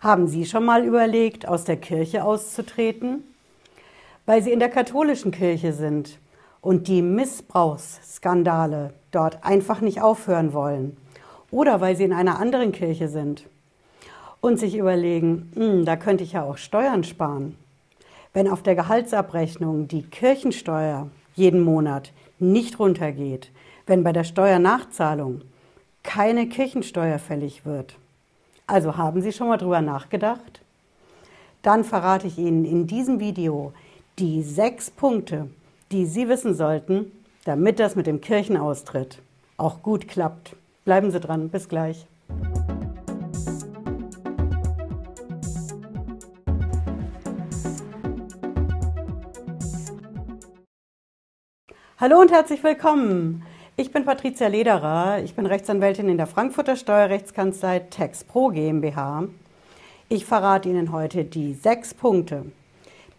[0.00, 3.24] Haben Sie schon mal überlegt, aus der Kirche auszutreten?
[4.26, 6.18] Weil Sie in der katholischen Kirche sind
[6.60, 10.96] und die Missbrauchsskandale dort einfach nicht aufhören wollen.
[11.50, 13.46] Oder weil Sie in einer anderen Kirche sind
[14.40, 17.56] und sich überlegen, hm, da könnte ich ja auch Steuern sparen.
[18.32, 23.50] Wenn auf der Gehaltsabrechnung die Kirchensteuer jeden Monat nicht runtergeht,
[23.86, 25.42] wenn bei der Steuernachzahlung
[26.02, 27.96] keine Kirchensteuer fällig wird.
[28.68, 30.60] Also haben Sie schon mal drüber nachgedacht?
[31.62, 33.72] Dann verrate ich Ihnen in diesem Video
[34.18, 35.48] die sechs Punkte,
[35.92, 37.12] die Sie wissen sollten,
[37.44, 39.22] damit das mit dem Kirchenaustritt
[39.56, 40.56] auch gut klappt.
[40.84, 42.06] Bleiben Sie dran, bis gleich.
[51.98, 53.44] Hallo und herzlich willkommen.
[53.78, 55.22] Ich bin Patricia Lederer.
[55.22, 59.24] Ich bin Rechtsanwältin in der Frankfurter Steuerrechtskanzlei TaxPro GmbH.
[60.08, 62.46] Ich verrate Ihnen heute die sechs Punkte,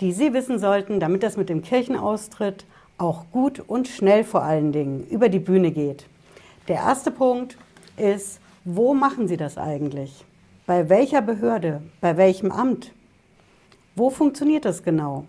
[0.00, 2.64] die Sie wissen sollten, damit das mit dem Kirchenaustritt
[2.96, 6.06] auch gut und schnell vor allen Dingen über die Bühne geht.
[6.68, 7.58] Der erste Punkt
[7.98, 10.24] ist, wo machen Sie das eigentlich?
[10.64, 11.82] Bei welcher Behörde?
[12.00, 12.92] Bei welchem Amt?
[13.94, 15.26] Wo funktioniert das genau?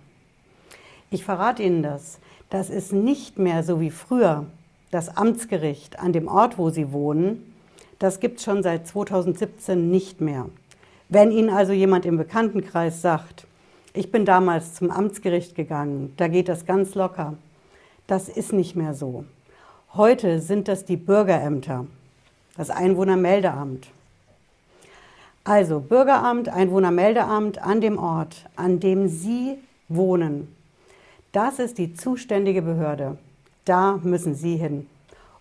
[1.12, 2.20] Ich verrate Ihnen das.
[2.50, 4.46] Das ist nicht mehr so wie früher
[4.92, 7.54] das Amtsgericht an dem Ort, wo Sie wohnen.
[8.00, 10.48] Das gibt es schon seit 2017 nicht mehr.
[11.10, 13.48] Wenn Ihnen also jemand im Bekanntenkreis sagt,
[13.94, 17.34] ich bin damals zum Amtsgericht gegangen, da geht das ganz locker.
[18.06, 19.26] Das ist nicht mehr so.
[19.94, 21.86] Heute sind das die Bürgerämter,
[22.56, 23.88] das Einwohnermeldeamt.
[25.44, 30.54] Also Bürgeramt, Einwohnermeldeamt an dem Ort, an dem Sie wohnen.
[31.32, 33.18] Das ist die zuständige Behörde.
[33.68, 34.88] Da müssen Sie hin.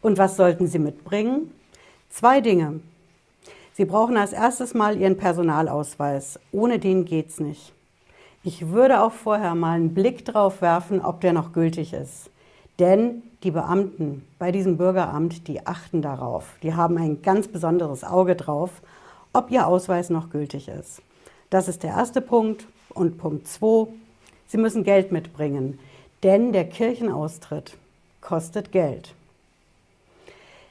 [0.03, 1.53] Und was sollten Sie mitbringen?
[2.11, 2.81] Zwei Dinge.
[3.75, 6.41] Sie brauchen als erstes mal Ihren Personalausweis.
[6.51, 7.73] Ohne den geht's nicht.
[8.43, 12.31] Ich würde auch vorher mal einen Blick drauf werfen, ob der noch gültig ist.
[12.81, 16.57] Denn die Beamten bei diesem Bürgeramt, die achten darauf.
[16.65, 18.71] Die haben ein ganz besonderes Auge drauf,
[19.33, 21.01] ob ihr Ausweis noch gültig ist.
[21.49, 22.67] Das ist der erste Punkt.
[22.89, 23.87] Und Punkt zwei,
[24.49, 25.79] Sie müssen Geld mitbringen.
[26.25, 27.77] Denn der Kirchenaustritt
[28.27, 29.15] kostet Geld.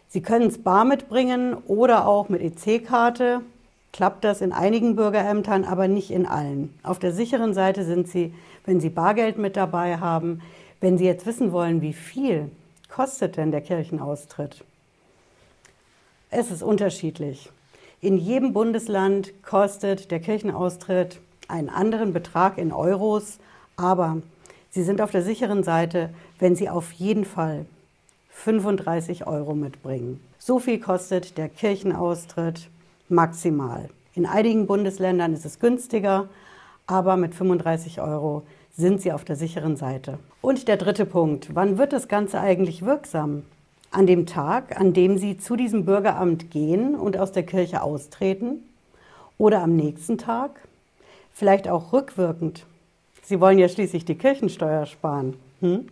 [0.09, 3.41] Sie können es bar mitbringen oder auch mit EC-Karte
[3.91, 6.77] klappt das in einigen Bürgerämtern, aber nicht in allen.
[6.83, 8.33] Auf der sicheren Seite sind Sie,
[8.65, 10.41] wenn Sie Bargeld mit dabei haben,
[10.81, 12.51] wenn Sie jetzt wissen wollen, wie viel
[12.89, 14.65] kostet denn der Kirchenaustritt?
[16.29, 17.49] Es ist unterschiedlich.
[18.01, 23.37] In jedem Bundesland kostet der Kirchenaustritt einen anderen Betrag in Euros,
[23.77, 24.17] aber
[24.75, 27.65] Sie sind auf der sicheren Seite, wenn Sie auf jeden Fall
[28.31, 30.19] 35 Euro mitbringen.
[30.37, 32.67] So viel kostet der Kirchenaustritt
[33.07, 33.87] maximal.
[34.15, 36.27] In einigen Bundesländern ist es günstiger,
[36.87, 38.43] aber mit 35 Euro
[38.75, 40.19] sind Sie auf der sicheren Seite.
[40.41, 43.43] Und der dritte Punkt, wann wird das Ganze eigentlich wirksam?
[43.91, 48.61] An dem Tag, an dem Sie zu diesem Bürgeramt gehen und aus der Kirche austreten?
[49.37, 50.59] Oder am nächsten Tag?
[51.31, 52.65] Vielleicht auch rückwirkend.
[53.25, 55.35] Sie wollen ja schließlich die Kirchensteuer sparen.
[55.59, 55.87] Hm?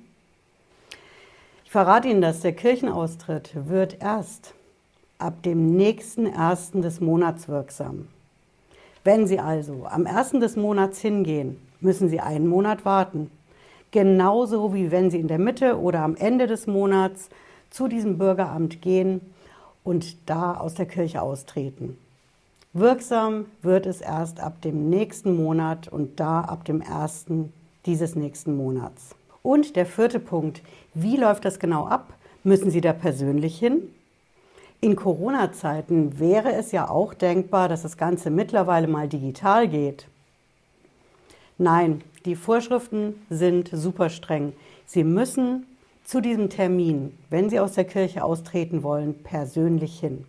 [1.66, 4.54] Ich verrate Ihnen das, der Kirchenaustritt wird erst
[5.18, 8.08] ab dem nächsten ersten des Monats wirksam.
[9.04, 13.32] Wenn Sie also am ersten des Monats hingehen, müssen Sie einen Monat warten.
[13.90, 17.30] Genauso wie wenn Sie in der Mitte oder am Ende des Monats
[17.72, 19.22] zu diesem Bürgeramt gehen
[19.84, 21.98] und da aus der Kirche austreten.
[22.76, 27.54] Wirksam wird es erst ab dem nächsten Monat und da ab dem ersten
[27.86, 29.16] dieses nächsten Monats.
[29.44, 30.64] Und der vierte Punkt,
[30.96, 32.14] wie läuft das genau ab?
[32.44, 33.94] Müssen Sie da persönlich hin?
[34.82, 40.08] In Corona-Zeiten wäre es ja auch denkbar, dass das Ganze mittlerweile mal digital geht.
[41.60, 44.54] Nein, die Vorschriften sind super streng.
[44.88, 45.68] Sie müssen
[46.04, 50.26] zu diesem Termin, wenn Sie aus der Kirche austreten wollen, persönlich hin.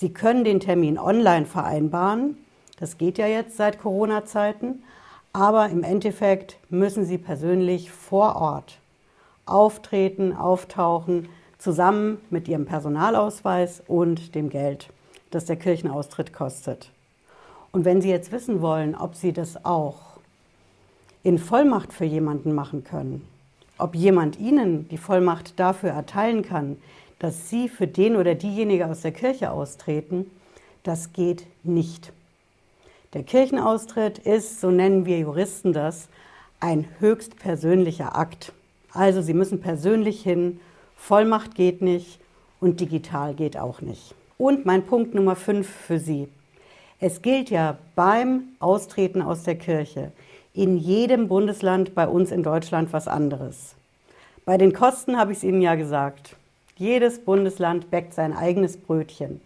[0.00, 2.36] Sie können den Termin online vereinbaren.
[2.78, 4.84] Das geht ja jetzt seit Corona-Zeiten.
[5.32, 8.78] Aber im Endeffekt müssen Sie persönlich vor Ort
[9.44, 11.28] auftreten, auftauchen,
[11.58, 14.88] zusammen mit ihrem Personalausweis und dem Geld,
[15.32, 16.92] das der Kirchenaustritt kostet.
[17.72, 19.96] Und wenn Sie jetzt wissen wollen, ob Sie das auch
[21.24, 23.26] in Vollmacht für jemanden machen können,
[23.78, 26.76] ob jemand Ihnen die Vollmacht dafür erteilen kann,
[27.18, 30.30] dass Sie für den oder diejenige aus der Kirche austreten,
[30.82, 32.12] das geht nicht.
[33.14, 36.08] Der Kirchenaustritt ist, so nennen wir Juristen das,
[36.60, 38.52] ein höchst persönlicher Akt.
[38.92, 40.60] Also Sie müssen persönlich hin
[40.96, 42.18] Vollmacht geht nicht
[42.60, 44.14] und digital geht auch nicht.
[44.36, 46.28] Und mein Punkt Nummer 5 für Sie.
[47.00, 50.10] Es gilt ja beim Austreten aus der Kirche
[50.52, 53.76] in jedem Bundesland bei uns in Deutschland was anderes.
[54.44, 56.34] Bei den Kosten habe ich es Ihnen ja gesagt.
[56.78, 59.40] Jedes Bundesland bäckt sein eigenes Brötchen.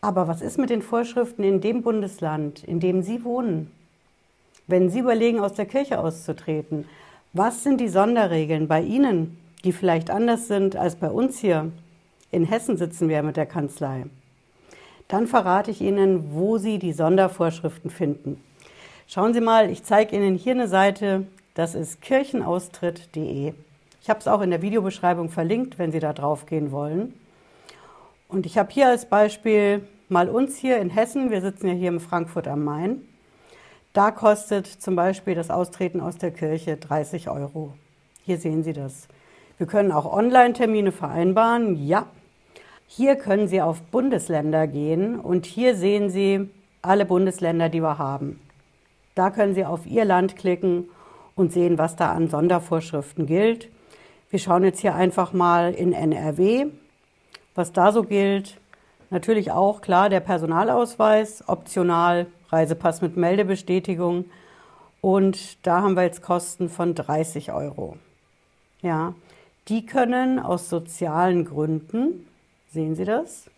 [0.00, 3.70] Aber was ist mit den Vorschriften in dem Bundesland, in dem Sie wohnen?
[4.66, 6.88] Wenn Sie überlegen, aus der Kirche auszutreten,
[7.32, 11.70] was sind die Sonderregeln bei Ihnen, die vielleicht anders sind als bei uns hier?
[12.32, 14.06] In Hessen sitzen wir mit der Kanzlei.
[15.06, 18.42] Dann verrate ich Ihnen, wo Sie die Sondervorschriften finden.
[19.06, 23.54] Schauen Sie mal, ich zeige Ihnen hier eine Seite, das ist kirchenaustritt.de.
[24.06, 27.12] Ich habe es auch in der Videobeschreibung verlinkt, wenn Sie da drauf gehen wollen.
[28.28, 31.88] Und ich habe hier als Beispiel mal uns hier in Hessen, wir sitzen ja hier
[31.88, 33.02] in Frankfurt am Main.
[33.94, 37.72] Da kostet zum Beispiel das Austreten aus der Kirche 30 Euro.
[38.22, 39.08] Hier sehen Sie das.
[39.58, 41.74] Wir können auch Online-Termine vereinbaren.
[41.84, 42.06] Ja,
[42.86, 46.48] hier können Sie auf Bundesländer gehen und hier sehen Sie
[46.80, 48.38] alle Bundesländer, die wir haben.
[49.16, 50.90] Da können Sie auf Ihr Land klicken
[51.34, 53.68] und sehen, was da an Sondervorschriften gilt.
[54.30, 56.66] Wir schauen jetzt hier einfach mal in NRW,
[57.54, 58.58] was da so gilt.
[59.10, 64.26] Natürlich auch klar der Personalausweis, optional Reisepass mit Meldebestätigung.
[65.00, 67.96] Und da haben wir jetzt Kosten von 30 Euro.
[68.82, 69.14] Ja,
[69.68, 72.26] die können aus sozialen Gründen
[72.76, 73.48] Sehen Sie das?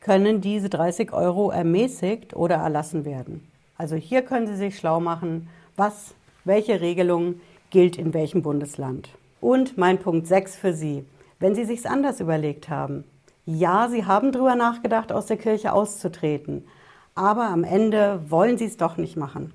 [0.00, 3.46] Können diese 30 Euro ermäßigt oder erlassen werden?
[3.76, 9.10] Also hier können Sie sich schlau machen, was, welche Regelung gilt in welchem Bundesland.
[9.42, 11.04] Und mein Punkt 6 für Sie.
[11.40, 13.02] Wenn Sie sich anders überlegt haben,
[13.44, 16.64] ja, Sie haben darüber nachgedacht, aus der Kirche auszutreten,
[17.16, 19.52] aber am Ende wollen Sie es doch nicht machen.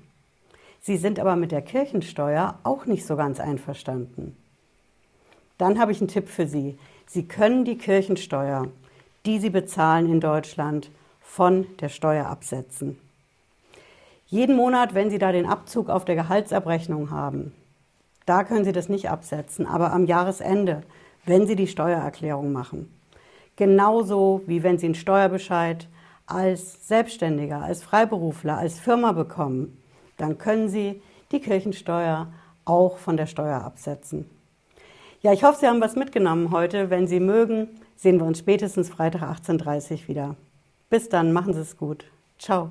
[0.82, 4.36] Sie sind aber mit der Kirchensteuer auch nicht so ganz einverstanden.
[5.56, 6.78] Dann habe ich einen Tipp für Sie.
[7.06, 8.68] Sie können die Kirchensteuer,
[9.24, 10.90] die Sie bezahlen in Deutschland,
[11.22, 12.98] von der Steuer absetzen.
[14.26, 17.54] Jeden Monat, wenn Sie da den Abzug auf der Gehaltsabrechnung haben,
[18.28, 20.82] da können Sie das nicht absetzen, aber am Jahresende,
[21.24, 22.92] wenn Sie die Steuererklärung machen.
[23.56, 25.88] Genauso wie wenn Sie einen Steuerbescheid
[26.26, 29.82] als Selbstständiger, als Freiberufler, als Firma bekommen,
[30.16, 31.02] dann können Sie
[31.32, 32.28] die Kirchensteuer
[32.64, 34.28] auch von der Steuer absetzen.
[35.22, 36.90] Ja, ich hoffe, Sie haben was mitgenommen heute.
[36.90, 40.36] Wenn Sie mögen, sehen wir uns spätestens Freitag 18.30 Uhr wieder.
[40.90, 42.04] Bis dann, machen Sie es gut.
[42.38, 42.70] Ciao.